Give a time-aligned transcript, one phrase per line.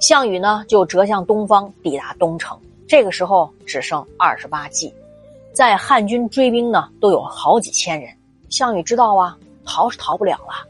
[0.00, 2.58] 项羽呢就折向东方，抵达东城。
[2.86, 4.92] 这个时候只剩二十八骑，
[5.52, 8.10] 在汉军追兵呢都有好几千人。
[8.50, 10.66] 项羽知道啊，逃是逃不了了，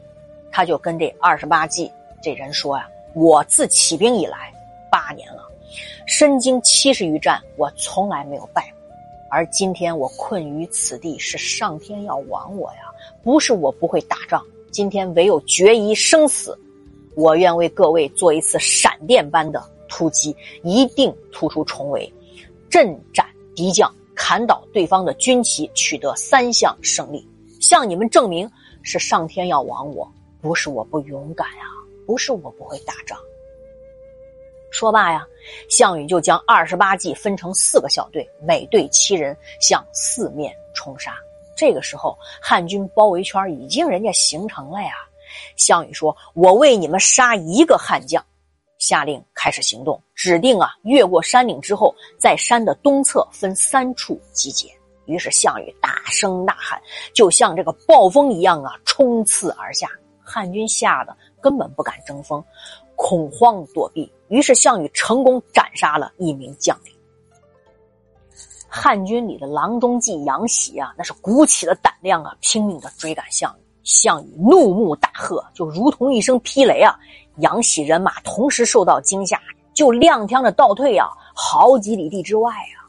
[0.51, 1.91] 他就跟这二十八骑
[2.23, 4.51] 这人说呀：“我自起兵以来
[4.89, 5.43] 八年了，
[6.07, 8.95] 身经七十余战，我从来没有败过。
[9.29, 12.89] 而今天我困于此地，是上天要亡我呀，
[13.21, 14.41] 不是我不会打仗。
[14.71, 16.57] 今天唯有决一生死，
[17.15, 22.11] 我愿为各位做一次闪电般的。”突击一定突出重围，
[22.69, 27.25] 阵斩敌将，砍倒对方的军旗，取得三项胜利，
[27.61, 28.51] 向你们证明
[28.81, 31.63] 是上天要亡我，不是我不勇敢呀，
[32.07, 33.17] 不是我不会打仗。
[34.71, 35.25] 说罢呀，
[35.69, 41.15] 项羽就将二十八骑分成四个小队，每队七人，向四面冲杀。
[41.55, 44.93] 这个时候，汉军包围圈已经人家形成了呀。
[45.57, 48.23] 项羽说：“我为你们杀一个汉将。”
[48.77, 54.69] 下令开始行动，指定啊，越过山岭之后，在山的东侧分三处集结。
[55.05, 56.81] 于是项羽大声呐喊，
[57.13, 59.87] 就像这个暴风一样啊，冲刺而下。
[60.21, 62.43] 汉军吓得根本不敢争锋，
[62.95, 64.11] 恐慌躲避。
[64.27, 66.93] 于是项羽成功斩杀了一名将领。
[68.67, 73.64] 汉军里的郎中计杨喜啊，那是鼓起了胆量啊，拼命的追赶项羽。
[73.85, 76.93] 项羽怒目大喝，就如同一声霹雷啊！
[77.37, 79.39] 杨喜人马同时受到惊吓，
[79.75, 82.83] 就踉跄着倒退啊，好几里地之外啊。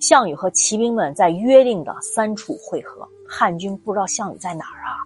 [0.00, 4.96] 项羽和骑兵们在约定的三处会合，汉军不知道项羽在哪儿啊，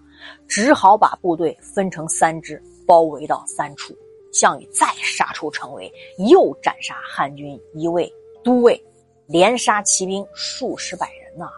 [0.47, 3.93] 只好把部队分成三支，包围到三处。
[4.33, 5.93] 项羽再杀出城围，
[6.31, 8.13] 又斩杀汉军一位
[8.45, 8.81] 都尉，
[9.27, 11.49] 连杀骑兵数十百人呐。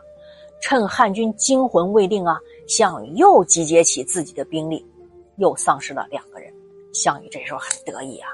[0.60, 2.38] 趁汉军惊魂未定啊。
[2.66, 4.84] 项羽又集结起自己的兵力，
[5.36, 6.52] 又丧失了两个人。
[6.92, 8.28] 项羽这时候很得意啊，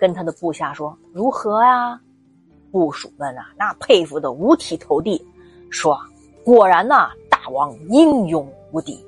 [0.00, 2.00] 跟他的部下说：“如何呀？”
[2.72, 5.24] 部属们啊，那佩服的五体投地，
[5.70, 5.98] 说
[6.44, 9.04] ：“果然呐，大王英勇无敌。”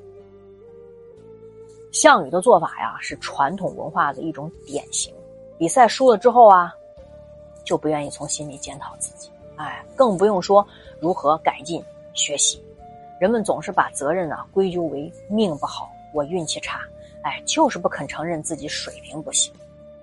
[1.91, 5.13] 项羽的做法呀，是传统文化的一种典型。
[5.57, 6.71] 比赛输了之后啊，
[7.65, 10.65] 就不愿意从心里检讨自己，哎，更不用说
[11.01, 12.63] 如何改进学习。
[13.19, 16.79] 人们总是把责任呢归咎为命不好，我运气差，
[17.23, 19.53] 哎，就是不肯承认自己水平不行。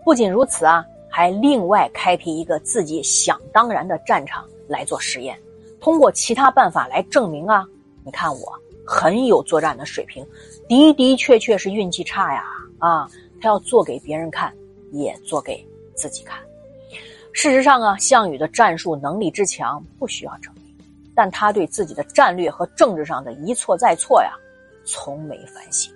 [0.04, 5.38] 不仅如此啊，还另外开辟一个自己想当然的战场来做实验，
[5.80, 7.64] 通过其他办法来证明啊，
[8.04, 8.52] 你看我
[8.86, 10.24] 很有作战的水平，
[10.68, 12.44] 的的确确是运气差呀
[12.78, 13.10] 啊！
[13.40, 14.54] 他要做给别人看，
[14.92, 16.38] 也做给自己看。
[17.32, 20.54] 事实上啊，项羽的战术能力之强，不需要证。
[21.16, 24.34] 但他对自己的战略和政治上的一错再错呀，
[24.84, 25.92] 从没反省。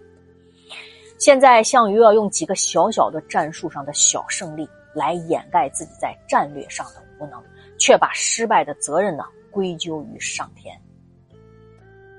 [1.18, 7.38] 现在项羽要用几个小小的战术上的小胜利来掩盖自己在战略上的无能，
[7.78, 10.74] 却把失败的责任呢归咎于上天，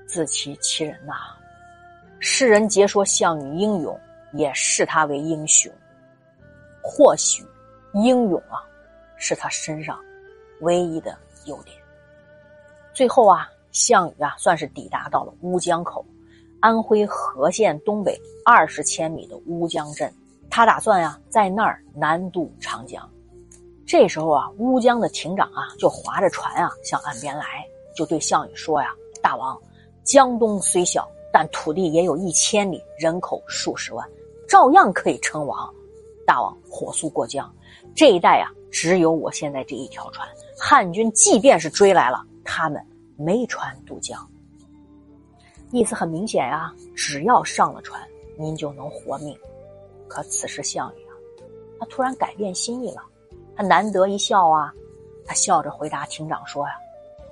[0.06, 1.14] 自欺欺人呐！
[2.20, 3.98] 世人皆说项羽英勇，
[4.32, 5.68] 也视他为英雄。
[6.80, 7.44] 或许，
[7.94, 8.62] 英勇啊，
[9.16, 9.98] 是他身上
[10.60, 11.81] 唯一的优点。
[12.94, 16.04] 最后啊，项羽啊，算是抵达到了乌江口，
[16.60, 20.12] 安徽和县东北二十千米的乌江镇。
[20.50, 23.08] 他打算呀，在那儿南渡长江。
[23.86, 27.64] 这时候啊，乌江的亭长啊，就划着船啊，向岸边来，
[27.96, 28.88] 就对项羽说呀
[29.22, 29.58] ：“大王，
[30.04, 34.06] 江东虽小，但土地也有一千里，人口数十万，
[34.46, 35.72] 照样可以称王。
[36.26, 37.50] 大王火速过江，
[37.96, 40.28] 这一带啊，只有我现在这一条船。
[40.58, 42.84] 汉军即便是追来了。”他们
[43.16, 44.28] 没船渡江，
[45.70, 48.00] 意思很明显呀，只要上了船，
[48.38, 49.36] 您就能活命。
[50.08, 51.12] 可此时项羽啊，
[51.80, 53.02] 他突然改变心意了，
[53.56, 54.72] 他难得一笑啊，
[55.24, 56.74] 他笑着回答亭长说呀：“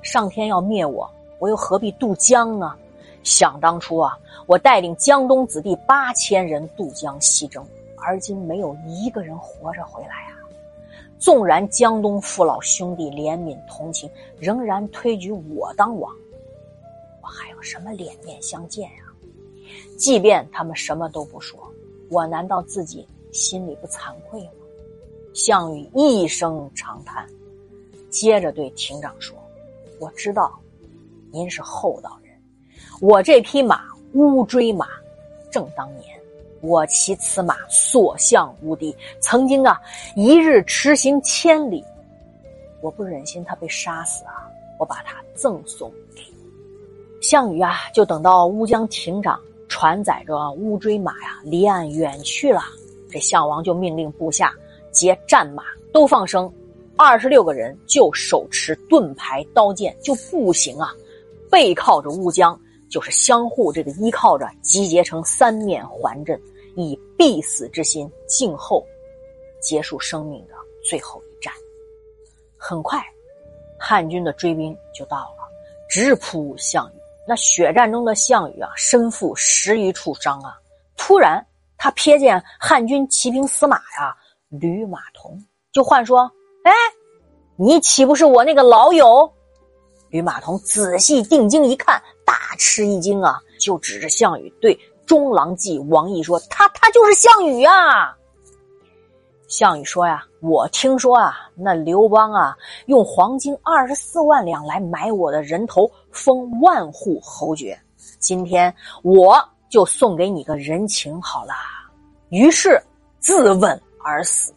[0.02, 2.74] 上天要灭我，我又何必渡江呢？
[3.22, 7.62] 想当初啊，我带领江东子弟八千人渡江西征，
[7.98, 10.39] 而今没有一个人活着回来啊。”
[11.20, 16.10] 纵然江东父老兄弟怜悯同情，仍然推举我当王，
[17.22, 19.04] 我还有什么脸面相见呀？
[19.98, 21.60] 即便他们什么都不说，
[22.08, 24.52] 我难道自己心里不惭愧吗？
[25.34, 27.28] 项羽一声长叹，
[28.08, 29.36] 接着对亭长说
[30.00, 30.58] ：“我知道，
[31.30, 32.34] 您是厚道人。
[33.00, 33.84] 我这匹马
[34.14, 34.88] 乌骓马，
[35.52, 36.18] 正当年。”
[36.60, 39.80] 我骑此马所向无敌，曾经啊，
[40.14, 41.84] 一日驰行千里。
[42.82, 44.48] 我不忍心他被杀死啊，
[44.78, 47.22] 我把他赠送给你。
[47.22, 52.62] 项羽啊，就等到乌江亭长船载着乌骓马呀离岸远去了，
[53.10, 54.52] 这项王就命令部下
[54.92, 56.50] 劫战马都放生，
[56.96, 60.94] 二十六个人就手持盾牌刀剑，就步行啊，
[61.50, 62.58] 背靠着乌江，
[62.90, 66.38] 就是相互这个依靠着，集结成三面环阵，
[66.76, 68.84] 以必死之心静候
[69.62, 70.54] 结束生命的
[70.84, 71.54] 最后一战。
[72.58, 73.00] 很快，
[73.78, 75.48] 汉军的追兵就到了，
[75.88, 77.00] 直扑项羽。
[77.28, 80.58] 那血战中的项羽啊，身负十余处伤啊。
[80.96, 81.46] 突然，
[81.78, 84.14] 他瞥见汉军骑兵司马呀，
[84.48, 85.40] 吕马童，
[85.70, 86.30] 就唤说
[86.64, 86.72] ：“哎，
[87.56, 89.32] 你岂不是我那个老友？”
[90.10, 98.16] 吕马童仔细定睛一看，大吃一惊啊，就指着项羽对中郎骑王毅说：“他他就是项羽啊！”
[99.48, 107.80] 项羽说：“呀，我听说啊，那刘邦啊，用黄金二十四万两来买我的人头，封万户侯爵。
[108.18, 111.54] 今天我。”就送给你个人情好啦，
[112.30, 112.76] 于是
[113.20, 114.52] 自刎而死。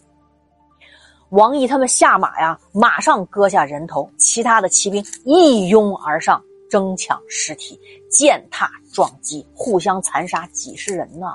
[1.33, 6.39] 王毅他们下马呀，马上割下人头，其他的骑兵一拥而上，
[6.69, 11.33] 争抢尸体，践踏撞击，互相残杀几十人呐。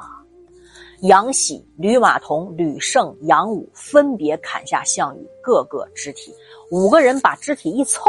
[1.01, 6.33] 杨喜、吕马童、吕胜、杨武分别砍下项羽各个肢体，
[6.71, 8.05] 五个人把肢体一凑，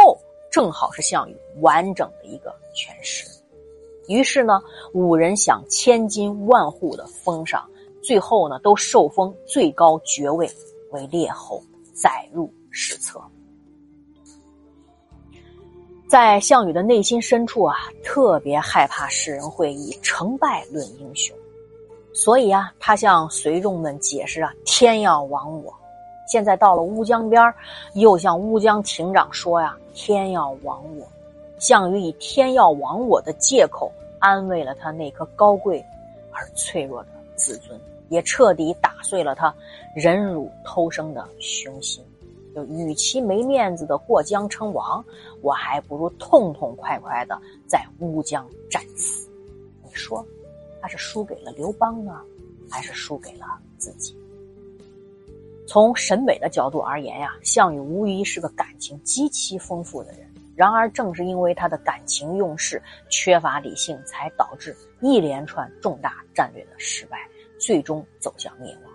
[0.51, 3.25] 正好是项羽完整的一个全尸。
[4.07, 4.62] 于是呢，
[4.94, 7.68] 五人想千金万户的封赏，
[8.00, 10.47] 最后呢都受封最高爵位
[10.91, 11.59] 为列侯，
[12.00, 13.22] 载入史册。
[16.07, 21.36] 在项羽的内心深处啊，特别害怕世人会以成败论英雄，
[22.13, 25.74] 所以啊，他向随众们解释啊：“天要亡我。”
[26.28, 27.54] 现在到了乌江边
[27.94, 31.07] 又向乌江亭长说呀：“天要亡我。”
[31.60, 33.92] 项羽以“天要亡我”的借口。
[34.22, 35.81] 安慰了他那颗高贵
[36.34, 39.53] 而脆弱的自尊，也彻底打碎了他
[39.95, 42.03] 忍辱偷生的雄心。
[42.56, 45.06] 就与其没面子的过江称王，
[45.41, 49.29] 我还不如痛痛快快的在乌江战死。
[49.83, 50.25] 你说，
[50.81, 52.19] 他是输给了刘邦呢，
[52.69, 53.45] 还是输给了
[53.77, 54.17] 自己？
[55.67, 60.21] 从审美的角度而言呀，项羽无疑是个感情极其丰富的人。
[60.55, 67.28] 然而，正是因为他的感情用事、缺乏理性，才导致一连串重大战略的失败，
[67.59, 68.91] 最终走向灭亡。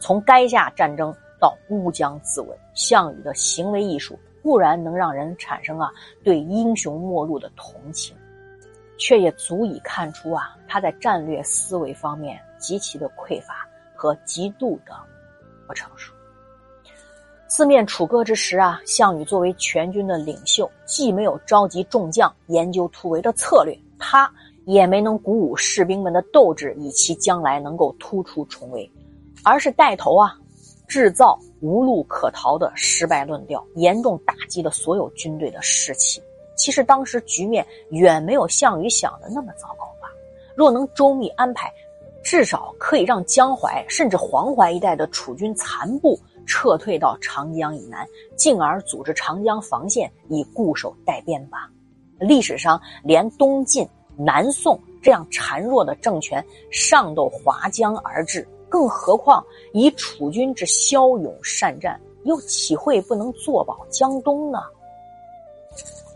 [0.00, 5.90] 从垓下战争到乌江自刎，项羽的行为艺术固然能让人产生啊
[6.24, 8.16] 对英雄末路的同情，
[8.98, 14.92] 却也足以看出啊他在战略思维方面极其的匮乏和极度的
[15.66, 16.12] 不成熟。
[17.50, 24.30] 四面楚歌之时啊，项羽作为全军的领袖，既没有召集众将研究突围的策略，他
[24.68, 28.88] 也没能鼓舞士兵们的斗志，以其将来能够突出重围，
[29.42, 30.36] 而是带头啊，
[30.86, 36.22] 制造无路可逃的失败论调，严重打击了所有军队的士气。
[36.54, 40.10] 其实当时局面远没有项羽想的那么糟糕吧？
[40.54, 41.72] 若能周密安排，
[42.22, 46.20] 至少可以让江淮甚至黄淮一带的楚军残部。
[46.46, 51.70] 撤退到长江以南，进而组织长江防线，以固守待变吧。
[52.18, 53.86] 历史上，连东晋、
[54.18, 64.58] 南宋这样孱弱的政权尚都划江而治，更何况以楚军之骁勇善战，又岂会不能坐保江东呢？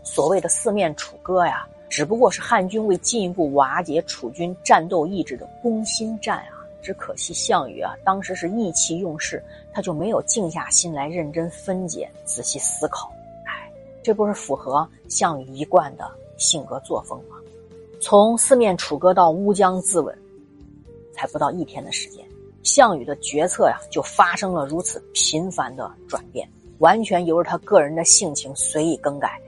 [0.03, 6.59] 所谓的四面楚歌呀，只不过是汉军为进一步瓦解楚军战斗意志的攻心战啊。
[6.83, 13.09] 只可惜项羽啊，当时是意气用事，他就没有静下心来认真分解、仔细思考。
[13.45, 13.71] 哎，
[14.03, 17.37] 这不是符合项羽一贯的性格作风吗？
[18.05, 20.13] 从四面楚歌到乌江自刎，
[21.13, 22.21] 才不到一天的时间，
[22.61, 26.45] 项羽的决策呀，就发生了如此频繁的转变，
[26.79, 29.39] 完全由着他个人的性情随意更改，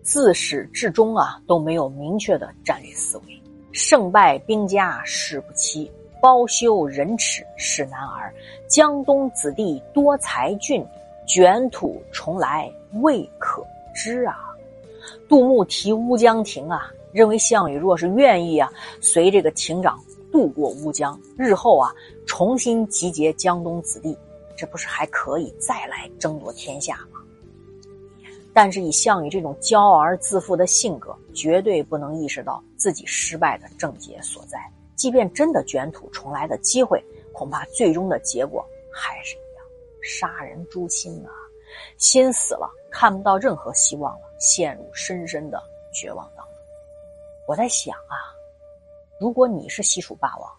[0.00, 5.90] 自始至终啊都没有明确的战略思维，胜败兵家事不期。
[6.20, 8.32] 包羞忍耻是男儿，
[8.68, 10.86] 江东子弟多才俊，
[11.26, 12.72] 卷土重来
[13.02, 14.54] 未可知啊！
[15.28, 21.92] 杜牧题乌江亭啊，认为项羽若是愿意啊，随这个亭长渡过乌江，日后啊
[22.26, 24.16] 重新集结江东子弟，
[24.56, 27.20] 这不是还可以再来争夺天下吗？
[28.54, 34.58] 但是以项羽这种骄傲而自负的性格，绝对不能意识到自己失败的症结所在。
[34.94, 37.02] 即便真的卷土重来的机会，
[37.32, 39.64] 恐怕最终的结果还是一样，
[40.02, 41.32] 杀人诛心啊！
[41.96, 45.60] 心死了，看不到任何希望了，陷入深深的
[45.92, 46.51] 绝望当中。
[47.48, 48.14] 我在想啊，
[49.18, 50.50] 如果你是西楚霸王，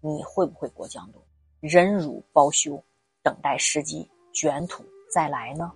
[0.00, 1.22] 你会不会过江东？
[1.60, 2.82] 忍辱包羞，
[3.22, 5.72] 等待时机卷土再来呢？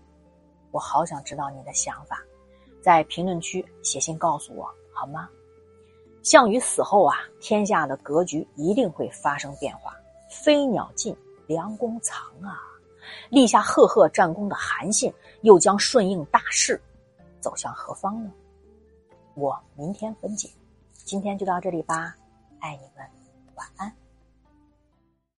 [0.73, 2.21] 我好想知道你的想法，
[2.83, 5.28] 在评论区写信告诉我好吗？
[6.23, 9.97] 项羽死后啊，天下的格局一定会发生变化。
[10.28, 11.16] 飞鸟尽，
[11.47, 12.61] 良弓藏啊！
[13.30, 16.80] 立下赫赫战功的韩信，又将顺应大势，
[17.40, 18.30] 走向何方呢？
[19.35, 20.51] 我明天分解。
[21.05, 22.15] 今天就到这里吧
[22.61, 23.05] 爱你们
[23.57, 24.00] 晚安。